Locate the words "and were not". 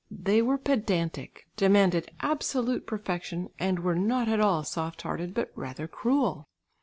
3.59-4.27